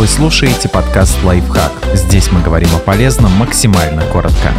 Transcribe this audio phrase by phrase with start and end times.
[0.00, 1.72] Вы слушаете подкаст «Лайфхак».
[1.92, 4.50] Здесь мы говорим о полезном максимально коротко.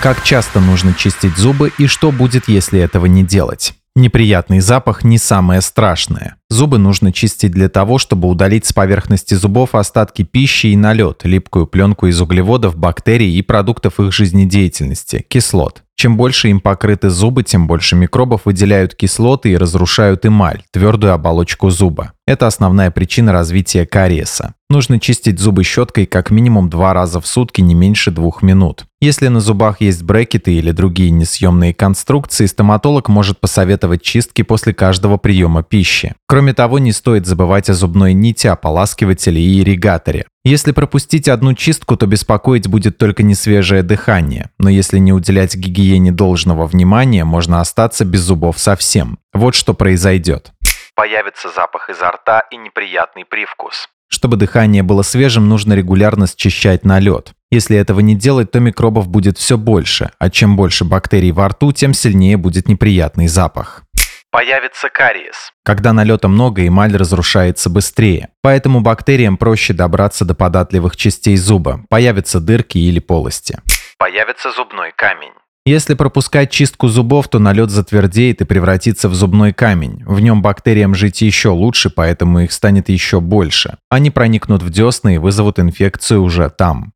[0.00, 3.74] Как часто нужно чистить зубы и что будет, если этого не делать?
[3.96, 6.34] Неприятный запах не самое страшное.
[6.50, 11.68] Зубы нужно чистить для того, чтобы удалить с поверхности зубов остатки пищи и налет, липкую
[11.68, 15.84] пленку из углеводов, бактерий и продуктов их жизнедеятельности, кислот.
[15.96, 21.70] Чем больше им покрыты зубы, тем больше микробов выделяют кислоты и разрушают эмаль, твердую оболочку
[21.70, 22.14] зуба.
[22.26, 24.54] Это основная причина развития кариеса.
[24.68, 28.86] Нужно чистить зубы щеткой как минимум два раза в сутки, не меньше двух минут.
[29.04, 35.18] Если на зубах есть брекеты или другие несъемные конструкции, стоматолог может посоветовать чистки после каждого
[35.18, 36.14] приема пищи.
[36.26, 40.24] Кроме того, не стоит забывать о зубной нити, ополаскивателе и ирригаторе.
[40.42, 44.48] Если пропустить одну чистку, то беспокоить будет только несвежее дыхание.
[44.58, 49.18] Но если не уделять гигиене должного внимания, можно остаться без зубов совсем.
[49.34, 50.52] Вот что произойдет.
[50.94, 53.86] Появится запах изо рта и неприятный привкус.
[54.08, 57.32] Чтобы дыхание было свежим, нужно регулярно счищать налет.
[57.54, 61.70] Если этого не делать, то микробов будет все больше, а чем больше бактерий во рту,
[61.70, 63.84] тем сильнее будет неприятный запах.
[64.32, 65.52] Появится кариес.
[65.62, 68.30] Когда налета много, эмаль разрушается быстрее.
[68.42, 71.84] Поэтому бактериям проще добраться до податливых частей зуба.
[71.88, 73.60] Появятся дырки или полости.
[73.98, 75.30] Появится зубной камень.
[75.64, 80.02] Если пропускать чистку зубов, то налет затвердеет и превратится в зубной камень.
[80.04, 83.76] В нем бактериям жить еще лучше, поэтому их станет еще больше.
[83.90, 86.92] Они проникнут в десны и вызовут инфекцию уже там.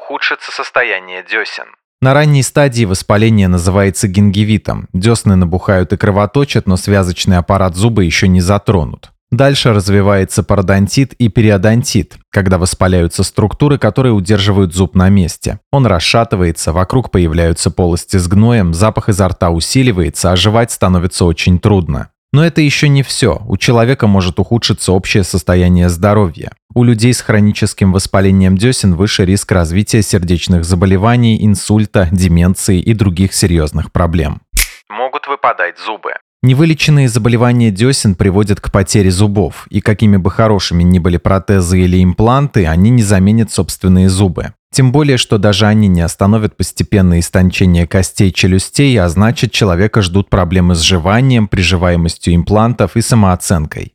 [0.00, 1.66] Ухудшится состояние десен.
[2.00, 4.88] На ранней стадии воспаление называется гингивитом.
[4.94, 9.10] Десны набухают и кровоточат, но связочный аппарат зуба еще не затронут.
[9.30, 15.60] Дальше развивается пародонтит и периодонтит, когда воспаляются структуры, которые удерживают зуб на месте.
[15.70, 21.60] Он расшатывается, вокруг появляются полости с гноем, запах изо рта усиливается, а жевать становится очень
[21.60, 22.08] трудно.
[22.32, 23.42] Но это еще не все.
[23.46, 26.52] У человека может ухудшиться общее состояние здоровья.
[26.72, 33.34] У людей с хроническим воспалением десен выше риск развития сердечных заболеваний, инсульта, деменции и других
[33.34, 34.40] серьезных проблем.
[34.88, 36.12] Могут выпадать зубы.
[36.42, 42.02] Невылеченные заболевания десен приводят к потере зубов, и какими бы хорошими ни были протезы или
[42.02, 44.54] импланты, они не заменят собственные зубы.
[44.72, 50.30] Тем более, что даже они не остановят постепенное истончение костей челюстей, а значит, человека ждут
[50.30, 53.94] проблемы с жеванием, приживаемостью имплантов и самооценкой.